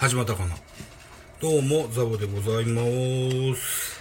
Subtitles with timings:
[0.00, 0.56] 始まったかな
[1.42, 2.80] どうも、ザボでございま
[3.54, 4.00] す。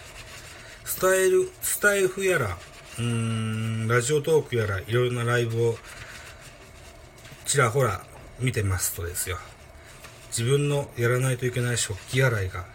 [0.85, 2.57] スタイル、スタイフやら、
[2.99, 5.75] うーん、ラジオトークやら、いろいろなライブを、
[7.43, 8.01] ちらほら
[8.39, 9.39] 見てますとですよ。
[10.29, 12.65] 自分のやらないといけない食器洗いが、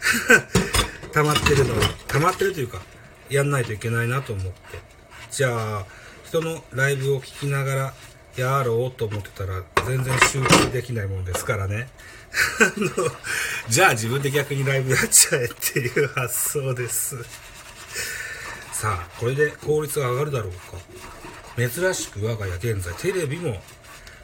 [1.14, 1.74] 溜まってるの、
[2.08, 2.82] 溜まってるというか、
[3.30, 4.52] やんないといけないなと思って。
[5.30, 5.86] じゃあ、
[6.26, 7.94] 人のライブを聞きながら、
[8.36, 11.88] やろうと思ってたら、全然集中できないもんですからね。
[12.60, 13.10] あの、
[13.68, 17.16] じゃあ自分で逆にライブやっちゃえっていう発想です。
[18.72, 20.78] さあ、これで効率が上がるだろうか。
[21.56, 23.62] 珍しく我が家現在テレビも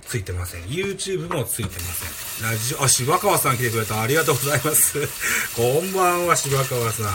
[0.06, 0.62] ついてません。
[0.62, 2.50] YouTube もついてません。
[2.50, 4.00] ラジオ、あ、柴川さん来てくれた。
[4.00, 4.98] ありがとうございます。
[5.55, 7.06] こんばんは、柴川さん。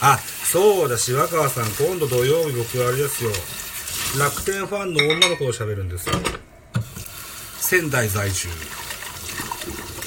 [0.00, 0.18] あ、
[0.50, 1.70] そうだ、柴川さん。
[1.72, 3.32] 今度土曜日僕あれですよ。
[4.16, 6.14] 楽天ファンの女の子と喋るんですよ。
[7.58, 8.48] 仙台在住。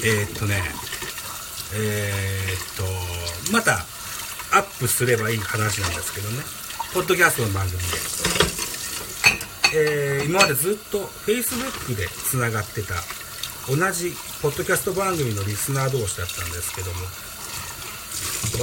[0.04, 0.60] えー、っとね、
[1.74, 3.74] えー、っと、また
[4.52, 6.42] アップすればいい話なんですけどね。
[6.92, 7.84] ポッドキャストの番組で。
[9.74, 12.94] えー、今までずっと Facebook で繋がってた
[13.66, 16.90] 同じポッドキャスト番組のリスナー同士だったんですけど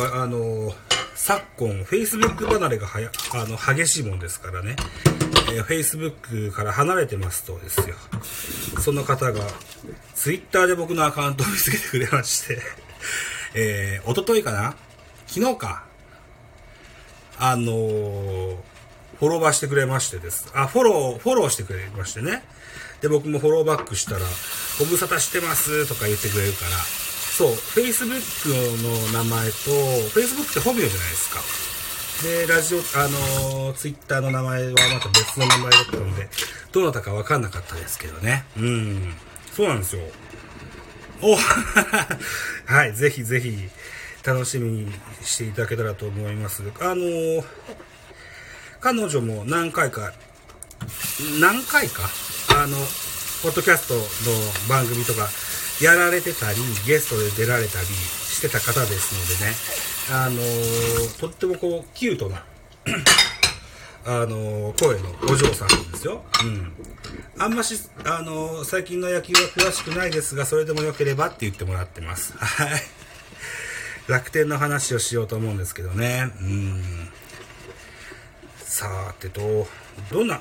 [0.06, 0.76] も、あの、
[1.16, 4.76] 昨今 Facebook 離れがはやあの激しいもんですからね、
[5.52, 7.96] えー Facebook から離れてますとですよ、
[8.82, 9.42] その方が
[10.16, 12.62] Twitter で僕のアカウントを見つけてくれまして、
[13.54, 14.76] えー、一昨日かな？
[15.28, 15.84] 昨日か。
[17.38, 18.58] あのー
[19.20, 20.50] フォローバーしてくれましてです。
[20.56, 22.42] あ、フォロー、フォローしてくれましてね。
[23.02, 24.20] で、僕もフォローバックしたら、
[24.80, 29.56] ご無沙汰してますとか言ってくれるから、そう、Facebook の名前と、
[30.16, 31.42] Facebook って本名じゃないですか。
[32.24, 36.30] で、ラジオ、あのー、Twitter の名前はまた別の名前だったので、
[36.72, 38.44] どなたかわかんなかったですけどね。
[38.58, 39.14] うん。
[39.56, 40.02] そうなんですよ。
[41.22, 41.36] お
[42.72, 43.70] はい、ぜひぜひ、
[44.24, 46.64] 楽しみにしていただけたらと思います。
[46.80, 47.44] あのー
[48.82, 50.14] 彼女も何回か、
[51.42, 52.04] 何回か、
[52.56, 52.78] あの、
[53.44, 54.02] ポッドキャストの
[54.70, 55.28] 番組とか
[55.82, 57.88] やられてたり、ゲストで出られたり
[58.40, 59.56] してた方ですのでね、
[60.12, 60.40] あの
[61.20, 62.46] とってもこう、キュートな、
[64.06, 66.24] あの声のお嬢さんなんですよ。
[66.42, 66.72] うん。
[67.38, 72.34] あんまし、あの最近の野球は詳しくないですが、それでも良ければって言ってもらってます。
[72.40, 72.82] はい。
[74.08, 76.32] 楽天の話をしようと思うんですけどね。
[76.40, 77.10] うん。
[78.58, 79.68] さてと、
[80.12, 80.40] どんな、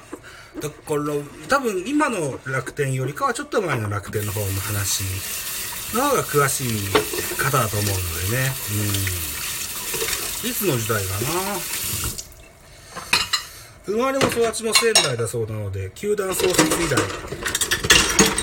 [0.60, 1.14] だから、
[1.48, 5.02] 多分今の楽天よりかはちょっと前の楽天の方の話
[5.94, 6.68] の方が詳しい
[7.36, 7.96] 方だと思うの
[8.30, 8.52] でね。
[10.44, 10.50] うん。
[10.50, 11.18] いつの時代かな。
[13.86, 16.96] 生まれも育ちも仙台だそうなので、球団創設以来、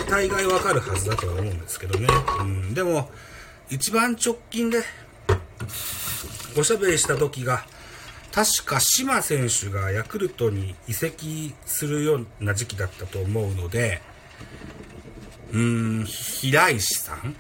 [0.10, 2.08] 大概わかるはずだとは思うんですけどね。
[2.40, 2.74] うん。
[2.74, 3.12] でも、
[3.70, 4.84] 一番直近で、
[6.58, 7.64] おしゃべりした時が、
[8.32, 14.02] 確か島選手がヤクルトに移籍するような時期だったと思うので、
[15.56, 17.36] うーん、平石さん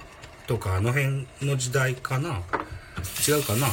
[0.47, 2.41] とかあの辺の時代かな
[3.27, 3.67] 違うかな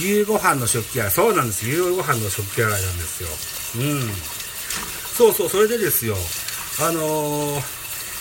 [0.00, 1.10] 夕ご飯の食器洗い。
[1.10, 1.68] そうなんです。
[1.68, 3.82] 夕ご飯の食器洗いなんですよ。
[3.84, 4.00] うん。
[5.16, 6.16] そうそう、それでですよ。
[6.80, 7.78] あのー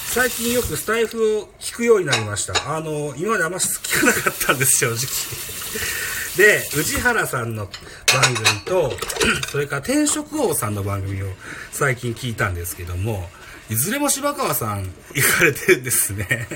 [0.10, 2.76] 最近よくスタイフを聞くようになりました。
[2.76, 4.98] あのー今まであんま聞かなかったんです、正直。
[6.38, 7.70] で、宇治原さんの
[8.14, 8.98] 番組と、
[9.52, 11.28] それから転職王さんの番組を
[11.72, 13.30] 最近聞いたんですけども、
[13.70, 14.84] いずれも柴川さん
[15.14, 16.48] 行かれてるんですね。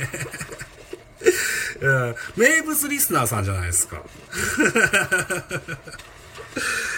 [1.82, 4.02] うん名物リスナーさんじゃないですか。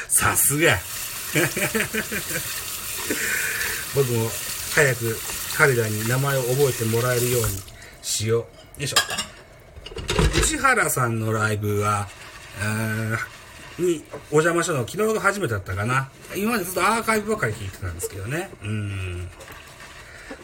[0.07, 0.77] さすが。
[3.95, 4.29] 僕も
[4.75, 5.17] 早く
[5.57, 7.63] 彼らに名前を覚えてもらえるように
[8.01, 8.47] しよ
[8.77, 8.81] う。
[8.81, 8.97] よいしょ。
[10.43, 12.07] 市原さんのライブは、
[13.79, 16.09] にお邪魔したの昨日が初めてだったかな。
[16.35, 18.49] 今までずっとアーカイブばかり聞いてたんですけどね。
[18.63, 19.29] うん。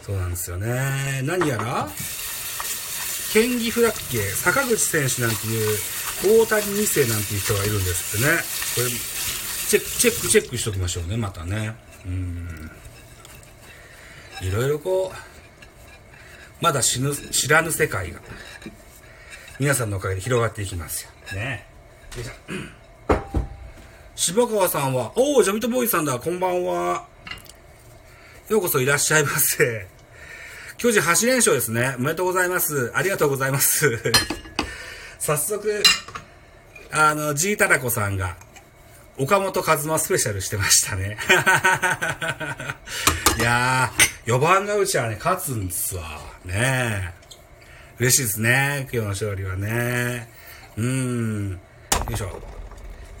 [0.02, 1.22] そうなんですよね。
[1.24, 1.88] 何やら、
[3.32, 5.78] 県議フラッケ、坂口選手なんていう、
[6.42, 8.36] 大谷2世なんていう人がいるんですってね。
[8.74, 8.88] これ、
[9.68, 11.74] チェック、チェック、チェックしときましょうね、またね。
[12.04, 12.70] うん。
[14.42, 18.20] いろいろこう、まだ死ぬ、知らぬ世界が、
[19.58, 21.10] 皆さんのおかげで広がっていきますよ。
[21.34, 21.66] ね
[22.16, 22.32] よいしょ
[24.16, 27.09] 柴川さんは、おー、ジョビトボーイさんだ、こんばんは。
[28.50, 29.86] ようこそいらっしゃいませ。
[30.76, 31.94] 巨人8連勝ですね。
[31.98, 32.90] おめでとうございます。
[32.96, 33.96] ありがとうございます。
[35.20, 35.84] 早速、
[36.90, 38.36] あの、G タラコさんが、
[39.18, 41.16] 岡本和真スペシャルしてましたね。
[43.38, 46.20] いやー、4番がうちはね、勝つんですわ。
[46.44, 47.14] ね。
[48.00, 48.88] 嬉しいですね。
[48.90, 50.28] 今日の勝利はね。
[50.76, 51.50] うーん。
[51.52, 51.58] よ
[52.10, 52.42] いしょ。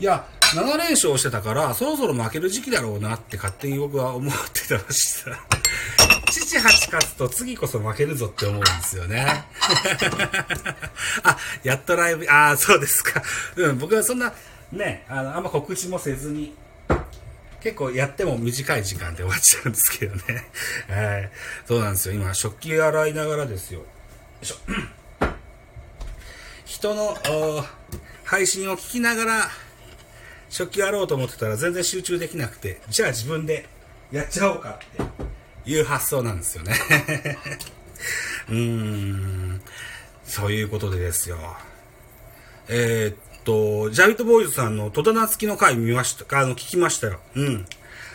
[0.00, 5.30] いや、7連勝してたから、そろそろ負ける時期だろうなって勝手に僕は思ってたらしさ。
[6.30, 9.26] 父8勝つと次こそ負けるぞって思うんですよね。
[11.22, 13.22] あ、やっとライブ、ああ、そうですか。
[13.56, 14.32] うん、僕はそんな、
[14.72, 16.54] ね、あの、あんま告知もせずに、
[17.60, 20.50] 結構やっても短い時間で終わっちゃうんですけどね。
[20.88, 21.30] はい。
[21.66, 22.14] そうなんですよ。
[22.14, 23.80] 今、食器洗いながらですよ。
[23.80, 23.86] よ
[24.42, 24.56] いしょ。
[26.64, 27.16] 人の
[28.24, 29.50] 配信を聞きながら
[30.50, 33.66] 食器やろうと思ってたら全然集中できなくて、じゃあ自分で
[34.12, 36.74] やっちゃおうかっていう発想なんですよね。
[38.50, 39.62] うーん。
[40.24, 41.38] そういうことでですよ。
[42.68, 47.20] えー、っと、ジャビットボーイズさんの戸田夏樹の回見ました、あの、聞きましたよ。
[47.34, 47.66] うん。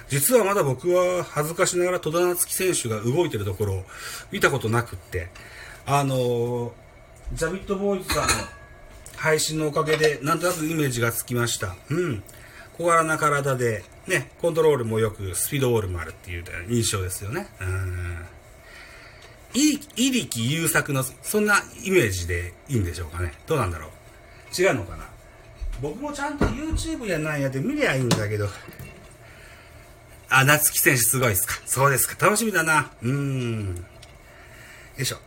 [0.08, 3.84] 実はまだ僕は恥ずかしながら戸田夏樹選手が動いてるところを
[4.32, 5.30] 見たことなくって、
[5.86, 6.74] あの
[7.34, 8.30] ジャビットボーイズさんの
[9.26, 11.76] 配信のおかげで、なんとなくイメージがつきました。
[11.90, 12.24] うん。
[12.78, 17.48] 小柄な体で、ね、コントロールもよく、スピードボールもあるっていう印象ですよね。
[17.60, 18.26] うん。
[19.56, 23.34] い、いりき優作の、そんなイメージでいいんでしょうかね。
[23.48, 24.62] どうなんだろう。
[24.62, 25.06] 違うのかな。
[25.82, 28.48] 僕もちゃんと YouTube やなんやで見りゃいいんだけど。
[30.30, 31.56] あ、夏木選手すごいですか。
[31.66, 32.24] そうですか。
[32.24, 32.92] 楽しみだな。
[33.02, 33.76] うーん。
[33.76, 33.84] よ
[35.00, 35.18] いしょ。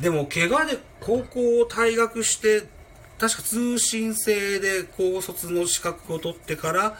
[0.00, 2.64] でも、怪我で高校を退学して、
[3.18, 6.98] 確か通信制で高卒の資格を取ってから、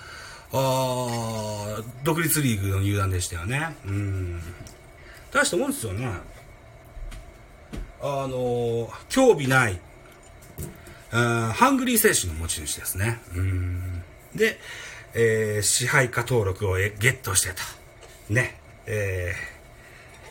[0.53, 3.77] あ独立リーグの入団でしたよね。
[3.85, 4.41] うん。
[5.31, 6.09] 大したもんですよね。
[8.01, 9.81] あの、興味ない、
[11.11, 13.21] ハングリー精神の持ち主ですね。
[13.35, 14.03] うん。
[14.35, 14.59] で、
[15.15, 17.55] えー、支配下登録をゲットしてと。
[18.29, 18.61] ね。
[18.87, 19.35] え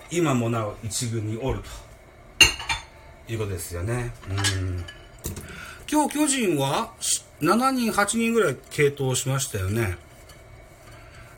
[0.09, 1.84] ー、今もなお一軍におると。
[3.27, 4.13] いうことですよね。
[4.29, 4.85] うん。
[5.91, 6.93] 今日巨人は
[7.41, 9.97] 7人、8人ぐらい継投しましたよね。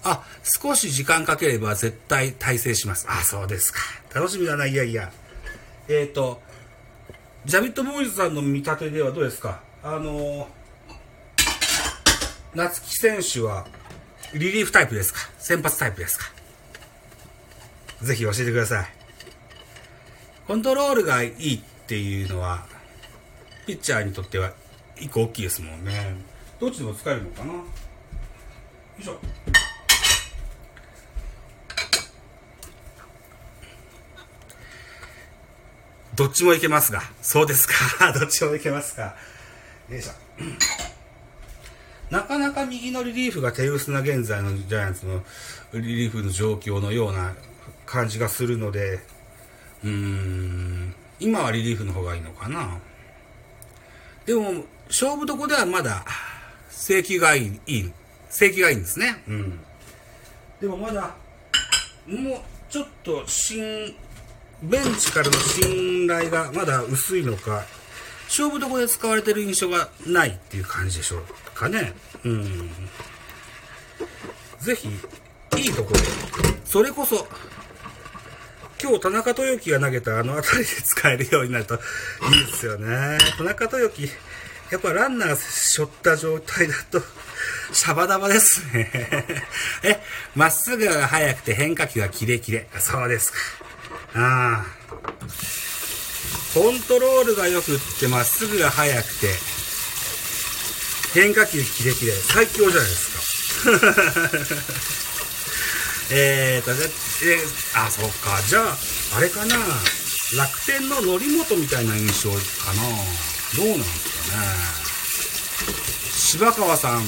[0.03, 3.05] あ、少し時間かければ絶対大成します。
[3.09, 3.79] あ、そうですか。
[4.13, 5.11] 楽しみだな、いやいや。
[5.89, 6.41] えっ、ー、と、
[7.45, 9.61] ジャビットボーイズさんの見立てではどうですか？
[9.83, 10.49] あの
[12.53, 13.65] 夏木選手は
[14.33, 15.19] リリーフタイプですか？
[15.39, 16.25] 先発タイプですか？
[18.01, 18.87] ぜひ教えてください。
[20.45, 22.65] コントロールがいいっていうのは、
[23.65, 24.51] ピッチャーにとっては
[24.97, 26.17] 一個大きいですもんね。
[26.59, 27.53] どっちでも使えるのかな？
[27.53, 27.63] よ
[28.99, 29.17] いしょ。
[36.15, 37.01] どっちもいけますが。
[37.21, 38.11] そうですか。
[38.11, 39.15] どっちもいけますか。
[39.89, 40.11] よいしょ。
[42.09, 45.23] なかなか右のリリーフが手薄な現在のジャイアンツの
[45.73, 47.33] リリーフの状況のような
[47.85, 48.99] 感じがするので、
[49.85, 50.26] うーん、
[51.19, 52.79] 今はリリーフの方がいいのかな。
[54.25, 56.05] でも、勝負どこではまだ、
[56.69, 57.91] 正規がいい、
[58.29, 59.23] 正規がいいんですね。
[59.27, 59.59] うん。
[60.61, 61.15] でもまだ、
[62.07, 62.41] もう、
[62.71, 63.95] ちょっと、新、
[64.63, 67.65] ベンチからの信頼がまだ薄いのか、
[68.27, 71.21] 勝負どこで使われてる印象がないっていう感じでしょう
[71.53, 71.93] かね。
[72.23, 72.69] うん。
[74.59, 74.89] ぜひ、
[75.57, 75.99] いいとこで、
[76.65, 77.27] それこそ、
[78.87, 81.81] 今日田中豊樹が投げたあの辺りで使えるようになるといい
[82.45, 83.17] ですよね。
[83.37, 84.09] 田中豊樹、
[84.71, 87.01] やっぱランナー背負った状態だと、
[87.73, 88.89] シャバダバですね。
[89.83, 90.01] え、
[90.35, 92.69] まっすぐが速くて変化球がキレキレ。
[92.79, 93.37] そうですか。
[94.15, 94.65] ああ。
[96.53, 99.33] コントロールが良くってまっすぐが速くて、
[101.13, 102.13] 変化球キレキレ。
[102.13, 103.11] 最強じゃないです
[105.01, 105.06] か。
[106.09, 108.41] えーと、えー、あ、そっか。
[108.47, 109.55] じゃあ、あれかな。
[110.37, 112.37] 楽天の則本みたいな印象か
[112.73, 112.81] な。
[113.55, 114.43] どうなんですかね。
[116.11, 116.99] 柴川さんは、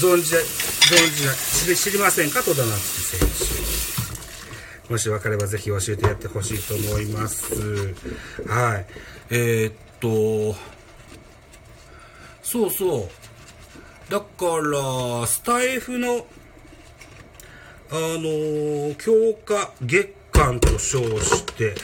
[0.00, 3.20] 存じ、存じ、知りませんか戸田夏樹選
[4.88, 4.92] 手。
[4.92, 7.54] もし分かればぜひ教えてやってほしいと思います。
[8.46, 8.86] はい。
[9.30, 10.54] えー、っと、
[12.42, 13.08] そうそ
[14.08, 14.10] う。
[14.10, 14.26] だか
[14.58, 16.26] ら、スタイフの
[17.94, 21.74] あの、強化月間と称して、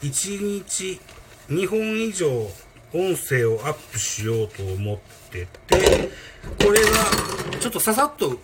[0.00, 0.98] 1日
[1.50, 2.50] 2本以上
[2.94, 4.98] 音声をアップしようと思っ
[5.30, 6.08] てて、
[6.64, 6.88] これが
[7.60, 8.38] ちょっとささっと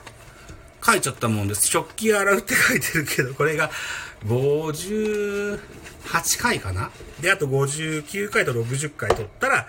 [0.85, 1.69] 書いちゃったもんです。
[1.69, 3.71] 食器洗うって書いてるけど、これが
[4.27, 5.59] 58
[6.39, 6.91] 回かな？
[7.23, 9.67] で、あと59回と60回取ったら、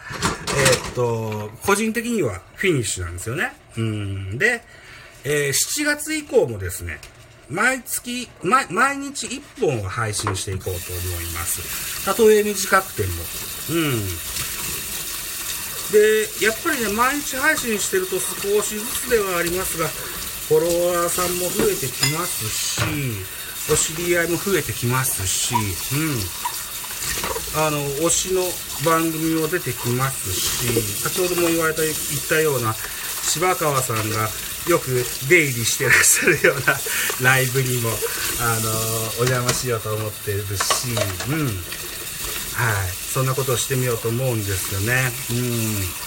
[0.57, 3.53] えー、っと、個人的にはフィニッシュなんですよね。
[3.77, 4.37] うん。
[4.37, 4.61] で、
[5.25, 6.99] えー、7月以降もですね、
[7.49, 10.79] 毎月、毎毎日1本は配信していこうと思
[11.21, 12.05] います。
[12.05, 13.09] たとえ短くても。
[13.69, 14.05] うん。
[15.91, 20.65] で、やっぱりね、毎日配信してると少しずつではありますが、フォロ
[20.99, 22.81] ワーさんも増えてきますし、
[23.71, 25.61] お知り合いも増えてきますし、うん。
[27.55, 28.41] あの、推しの
[28.83, 30.65] 番組も出てきますし、
[31.03, 31.95] 先ほども言われた、言っ
[32.27, 32.75] たような、
[33.23, 34.27] 柴川さんが
[34.67, 34.87] よく
[35.27, 37.89] 出入りしてらっしゃるようなライブにも、
[38.41, 38.69] あの、
[39.19, 40.87] お邪魔しようと思ってるし、
[41.29, 41.45] うん。
[41.45, 42.89] はい。
[42.91, 45.11] そんなことをしてみようと思うんですよね。
[45.31, 46.03] うん。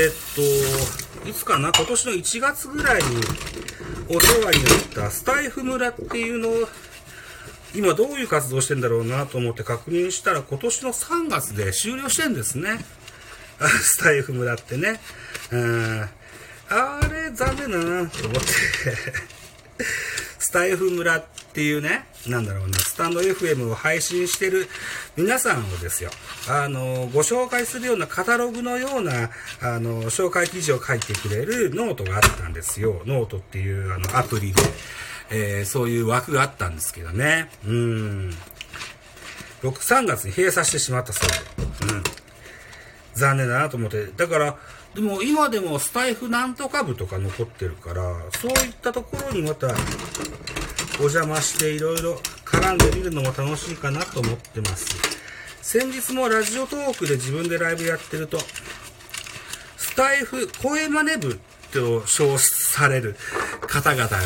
[0.00, 3.16] えっと、いつかな今年の1月ぐらいに
[4.08, 6.68] お世話になったスタイフ村っていうのを、
[7.74, 12.78] 今どういう活動してんだろうなと思って確認したら今年の3月で終了してんですね。
[13.60, 15.00] スタエフ村ってね。
[15.50, 16.08] うん
[16.72, 18.48] あれ、残念だなと思って
[20.38, 24.68] スタエフ村っていうね、なんだろうな、スタンド FM を配信してる
[25.16, 26.10] 皆さんをですよ、
[26.48, 33.02] あの、ご紹介するようなカタログのような、あの、紹介記事を書いてくれるノートがあったんですよ。
[33.04, 34.62] ノートっていうあのアプリで、
[35.30, 37.50] えー、そういう枠があったんですけどね。
[37.66, 38.30] うん。
[39.62, 41.94] 6、3月に閉鎖してしまったそうで。
[41.94, 42.02] うん。
[43.14, 44.06] 残念だなと思って。
[44.06, 44.58] だから、
[44.94, 48.02] でも今でもスタイフなんとか部とか残ってるから、
[48.38, 49.68] そういったところにまた
[50.98, 54.86] お邪魔していろいろ絡んでみるのも楽しいかなと思ってます。
[55.62, 58.38] 先日もラジオトークで自分でライブやってると、
[59.78, 61.40] スタイフ声真似部
[61.72, 63.16] と称される
[63.66, 64.18] 方々が、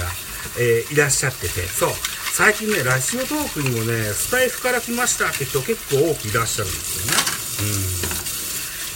[0.58, 1.90] えー、いらっしゃってて、そう、
[2.32, 7.70] 最近ね、ラジオトークにもね、スタイフから来ましたって人結構多くいらっしゃるんですよね。
[7.70, 7.95] うん。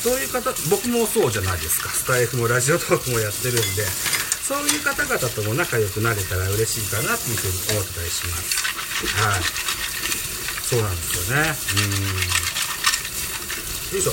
[0.02, 1.90] そういう方、僕もそうじゃないですか。
[1.90, 3.84] スタイフもラジオトークもやってるんで、
[4.48, 8.56] そういう方々とも仲良くなれたら嬉しいかなっていうふうに思ってたりします。
[9.20, 9.42] はい。
[10.70, 11.54] そうなんですよね。
[13.92, 13.98] うん。
[13.98, 14.12] よいしょ。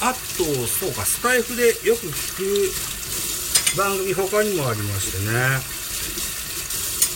[0.00, 5.60] あと、そうか、スタイフでよく聞く番組他にもありましてね。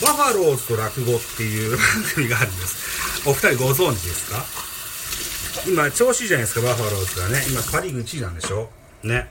[0.01, 1.79] バファローズと落語っていう番
[2.15, 2.75] 組があるんです。
[3.25, 4.43] お二人ご存知ですか？
[5.65, 7.43] 今、調子いいじゃないですか、バファローズがね。
[7.49, 8.69] 今、パ・リーグ1位なんでしょ？
[9.03, 9.29] ね。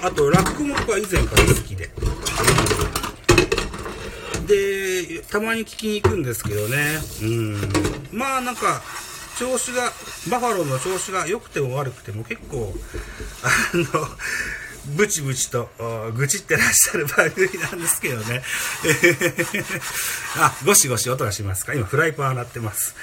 [0.00, 1.90] と、あと、落語も僕は以前から好きで。
[4.46, 6.98] で、たまに聞きに行くんですけどね。
[7.22, 7.60] うん。
[8.12, 8.82] まあ、なんか、
[9.38, 9.92] 調子が、
[10.30, 12.74] バファローの調子が良くても悪くても結構、
[13.42, 13.84] あの、
[14.84, 15.70] ブチブチと
[16.14, 18.42] 愚痴ってらっしゃる番組なんですけどね。
[20.36, 21.74] あ、ゴシゴシ音がしますか？
[21.74, 22.94] 今フライパン洗ってます。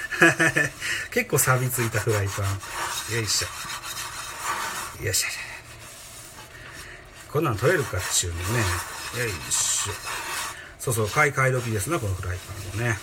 [1.10, 3.16] 結構錆びついたフライパン。
[3.16, 3.48] よいしょ。
[5.04, 5.28] よいしょ。
[7.32, 8.58] こんなん取れるかっちゅうのね。
[9.18, 9.92] よいしょ。
[10.78, 12.38] そうそう、買い替え時ですな、このフライ
[12.72, 12.98] パンもね。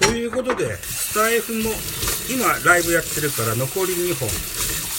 [0.00, 1.70] ということで、スタイフも
[2.28, 4.28] 今ライブやってるから残り2本。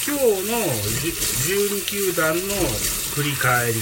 [0.07, 2.41] 今日の12球団の
[3.15, 3.79] 振り返り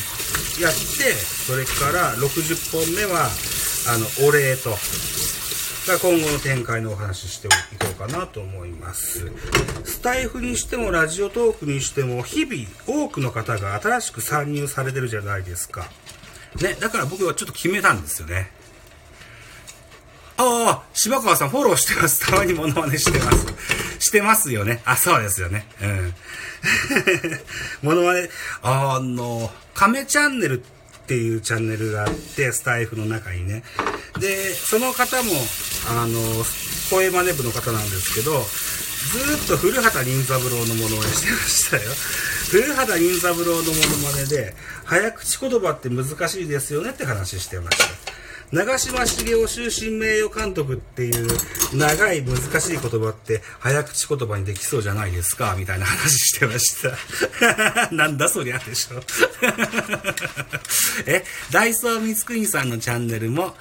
[0.61, 3.27] やって、それから60本目は、
[3.89, 4.69] あの、お礼と、
[5.85, 9.29] が今後の展開のお話ししていこうかなと思います。
[9.83, 15.89] スタイフにしてもラジオトークにしても日々多くの方が新しく参入されてるじゃないですか。
[16.61, 18.49] ね、だから僕はちょっと決めたんですよね。
[20.37, 22.25] ああ、柴川さんフォローしてます。
[22.25, 23.45] たまにモノマネしてます。
[24.13, 24.83] してますよね。
[24.85, 25.65] あ、そうですよね。
[25.81, 26.13] うん。
[27.81, 28.29] モノマネ、
[28.61, 30.63] あの、亀チャンネルっ
[31.07, 33.63] ていうチャンネルがあって、スタイフの中にね。
[34.19, 35.31] で、その方も、
[35.89, 36.19] あの、
[36.91, 38.39] 声真似部の方なんですけど、
[39.03, 41.81] ずっと古畑任三郎のモノマネしてましたよ。
[42.51, 44.53] 古畑任三郎のモノマネで、
[44.85, 48.12] 早口言葉って難しいですよねって話してました。
[48.51, 51.27] 長嶋茂雄終身名誉監督っていう
[51.73, 56.81] 長い難しい言葉って早口言葉にできそうじゃないですかみたいな話してまし
[57.89, 57.89] た。
[57.95, 59.01] なんだそりゃでしょ。
[61.07, 63.55] え、ダイソー光国さんのチャンネルも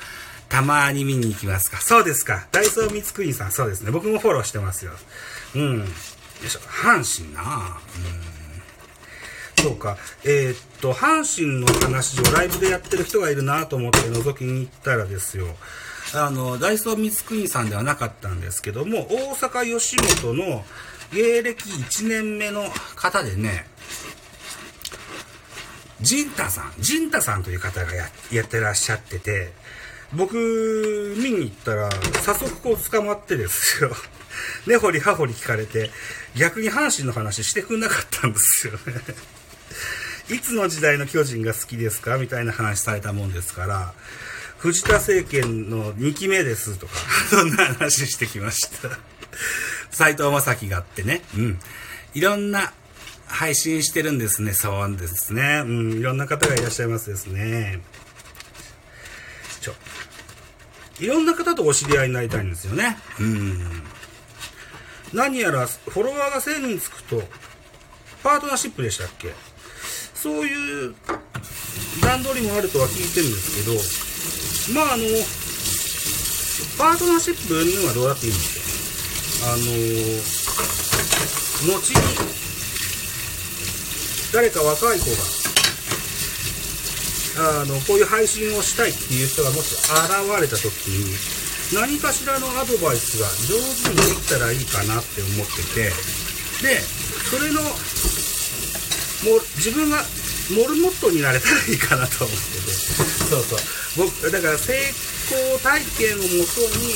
[0.49, 1.81] たまに見に行きますか？
[1.81, 2.47] そうですか。
[2.53, 3.91] ダイソー光国さん、そうですね。
[3.91, 4.93] 僕もフォローしてますよ。
[5.55, 5.79] うん。
[5.81, 5.85] よ
[6.45, 6.61] いしょ。
[6.69, 7.41] 阪神な
[7.97, 8.42] うん
[9.63, 9.97] そうか。
[10.25, 15.47] えー、っと、阪神の話をライブでやってる人がいるなと思って覗きに行ったらですよ。
[16.15, 20.65] あの、ダイソー光国さんではなかったんですけども、大阪吉本の
[21.13, 22.65] 芸歴1年目の
[22.97, 23.67] 方でね、
[26.01, 29.53] ジンタさん、ジンタさんという方がややってらっしゃってて、
[30.13, 31.89] 僕、見に行ったら、
[32.23, 33.91] 早速こう捕まってですよ。
[34.67, 35.91] 根掘り葉掘り聞かれて、
[36.37, 38.79] 逆に阪神の話してくんなかったんですよね。
[40.31, 43.95] いつの時代の巨人が好きですかみたいな話されたもんですから、
[44.59, 46.95] 藤田政権の2期目ですとか、
[47.31, 48.99] そんな話してきました。
[49.91, 51.61] 斎藤正樹があってね、うん。
[52.15, 52.73] いろんな
[53.27, 54.53] 配信してるんですね。
[54.53, 55.63] そうですね。
[55.65, 57.81] うん、いろんな方がいらっしゃいますですね。
[59.61, 59.75] ちょ、
[61.01, 62.99] いろんな方とお知り合いになりたいんですよね。
[63.19, 63.83] うん。
[65.13, 67.29] 何やらフォロワーが1000人つくと、
[68.23, 69.35] パートナーシップでしたっけ？
[70.23, 70.95] そういう
[72.01, 75.03] 段取りもあるとは聞いてるんですけど、まああの、
[76.79, 78.63] パートナーシップにはどうやっていいんです
[79.43, 79.51] よ。
[79.51, 79.67] あの、
[81.75, 81.99] 後に、
[84.33, 85.11] 誰か若い子
[87.43, 89.91] が、あの、こういう配信をしたいっていう人がもし現
[90.41, 91.19] れた時に、
[91.75, 95.91] 何かしらのアドバイスが上手にできたらいいかなって思ってて、
[96.63, 96.79] で、
[97.27, 97.61] それの、
[99.25, 99.99] もう自分が
[100.51, 104.07] モルモットになれたらいいかなと思ってて、そうそう。
[104.07, 104.75] 僕、だから成
[105.31, 106.95] 功体験をもとに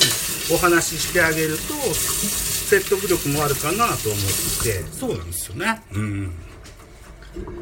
[0.53, 4.23] お話ししてあげると、説得力もあるかなと思っ
[4.63, 5.81] て、そうなんですよね。
[5.93, 6.33] うん。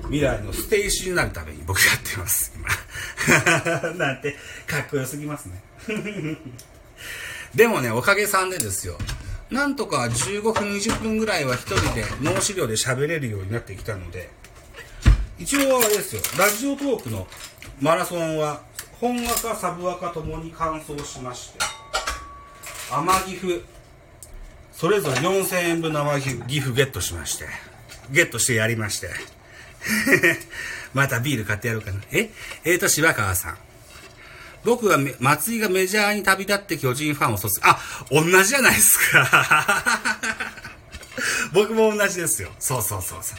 [0.05, 3.95] 未来のステージになるために僕やってます、今。
[3.95, 5.63] なんて、かっこよすぎますね。
[7.55, 8.99] でもね、おかげさんでですよ。
[9.51, 14.31] なんとか15分、20分ぐらいは一人で脳資料で喋れるようになってきたので、
[15.39, 17.27] 一応あれですよ、ラジオトークの
[17.81, 18.63] マラソンは、
[19.01, 21.59] 本赤、サブ赤ともに完走しまして、
[22.91, 23.61] 天岐阜、
[24.73, 27.47] それぞれ4000円分の天岐阜ゲットしまして、
[28.11, 29.11] ゲットしてやりまして、
[30.95, 32.01] またビール買ってやろうかな。
[32.13, 32.31] え？
[32.65, 33.59] えーと、柴川さん。
[34.65, 37.79] 僕が、松井がメジャーに旅立って巨人ファンを卒、あ、
[38.11, 39.85] 同じじゃないですか。
[41.53, 42.51] 僕も同じですよ。
[42.59, 43.39] そうそうそうそう。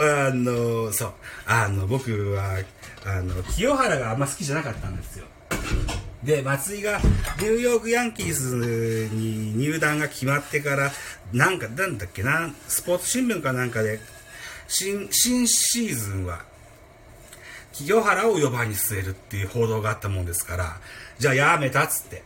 [0.00, 1.12] あの、そう。
[1.46, 2.58] あの、僕は、
[3.04, 5.26] あの、清原があんま好きじゃなかったんですよ。
[6.22, 10.92] で、松井がニューヨークヤンキースに入団が決まってから、
[11.32, 14.00] なんか、なんだっけな、スポーツ新聞かなんかで、
[14.68, 16.44] 新、新シーズンは
[17.72, 20.76] 清原を4番に据えるっていう報道があったもんですから、
[21.18, 22.22] じゃあやめたっつって。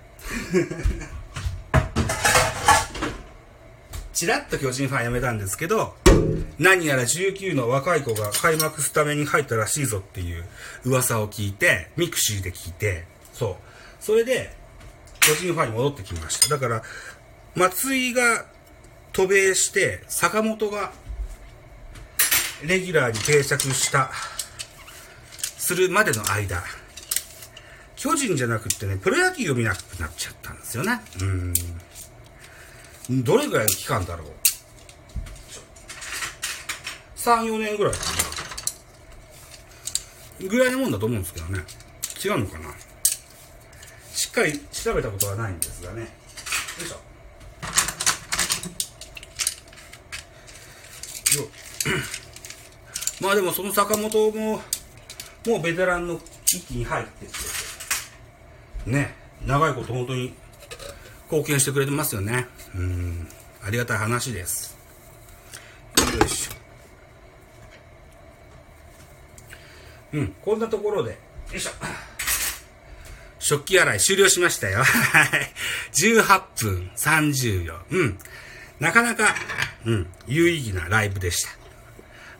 [4.17, 5.95] ちらっと巨人ファンやめたんですけど、
[6.59, 10.47] 何やら19の若い子が開幕スタメンに入ったらしいぞっていう
[10.87, 13.57] 噂を聞いて、ミクシーで聞いて、そう。
[14.01, 14.57] それで、
[15.21, 16.49] 巨人ファンに戻ってきました。
[16.49, 16.83] だから、
[17.55, 18.47] 松井が
[19.13, 20.93] 渡米して、坂本が
[22.65, 24.11] レギュラーに定着した
[25.59, 26.65] するまでの間、
[27.97, 31.03] 巨人じゃなくってね、プロ野球を見なくなっちゃったんですよね。
[31.21, 31.53] うん。
[33.11, 34.29] どれぐらいの期間だろう
[37.17, 37.99] ？3、4年ぐらいか
[40.41, 40.49] な。
[40.49, 41.61] ぐらいのもんだと思うんですけどね。
[42.25, 42.71] 違うのかな？
[44.13, 46.01] しっかり調べたことはないんですがね。
[46.01, 46.07] よ
[46.85, 46.97] いしょ。
[51.41, 51.49] よ
[53.21, 54.61] まあでもその坂本も
[55.47, 56.21] もうベテランの
[56.55, 57.29] 域に入ってっ
[58.85, 59.15] てね
[59.47, 60.35] 長いこと本当に
[61.31, 63.29] 貢献してくれてますよねうん
[63.63, 64.77] ありがたい話です
[65.99, 66.53] よいしょ
[70.13, 71.17] うんこんなところでよ
[71.57, 71.71] いしょ
[73.47, 74.83] 食器洗い終了しましたよ。
[75.95, 77.75] 18分30秒。
[77.93, 78.19] うん。
[78.81, 79.37] なかなか、
[79.85, 81.45] うん、有意義なライブでし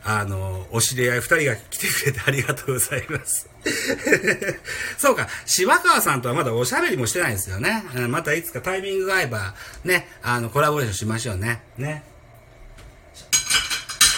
[0.03, 0.19] た。
[0.19, 3.49] あの、お知り合い二人が来てくれてありがとうございます。
[4.97, 7.83] そうか、柴川さんとはまだおしゃべりもしてないんですよね。
[8.09, 11.61] またいつかタイミングが合えば、ね、あの、コラボレーションしましょうね。
[11.77, 12.03] ね。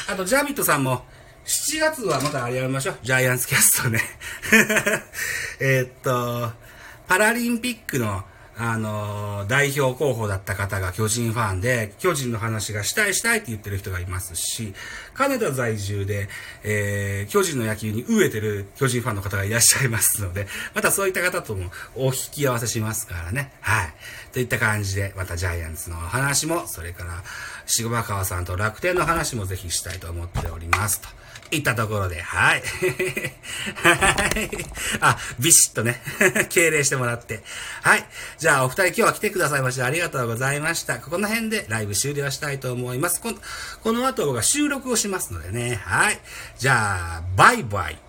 [0.08, 1.06] あと、ジャミットさんも、
[1.46, 2.98] 7月はまたあれやりましょう。
[3.02, 4.02] ジャイアンツキャストね。
[5.60, 6.52] えっと、
[7.08, 8.24] パラリンピックの
[8.62, 14.74] あの、代表候補だった方が巨人ファンで、巨人の話がしたいしたいって言ってる人がいますし、
[15.14, 16.28] 金田在住で、
[16.64, 20.46] えー、巨人の野球に飢えてる巨人ファンの方がいらっしゃいますので、
[20.76, 23.54] またそういった方ともお引き合わせしますからね。
[23.62, 23.94] はい。
[24.34, 27.24] といった感じで、またジャイアンツの話も、それから、
[27.66, 31.08] シグマ川さんと楽天の話もぜひしたいと思っておりますと。
[31.52, 32.64] いったところで、はい。
[33.82, 34.50] はい。
[35.02, 36.02] あ、ビシッとね、
[36.50, 37.42] 敬礼してもらって。
[37.82, 38.06] はい。
[38.38, 41.00] じゃあ、お二人今日は来てくださいましてありがとうございました。
[41.00, 43.22] ここの辺でライブ終了したいと思います。
[43.22, 43.38] この
[43.84, 45.82] この後僕が収録をしますのでね。
[45.84, 46.20] はい。
[46.58, 48.09] じゃあ、バイバイ。